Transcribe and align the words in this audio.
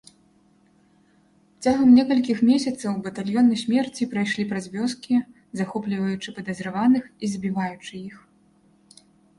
Цягам 1.65 1.89
некалькіх 1.97 2.37
месяцаў 2.49 2.95
батальёны 3.09 3.53
смерці 3.65 4.09
прайшлі 4.15 4.43
праз 4.55 4.65
вёскі, 4.77 5.15
захопліваючы 5.63 6.29
падазраваных 6.41 7.03
і 7.23 7.33
забіваючы 7.37 7.93
іх. 8.09 8.17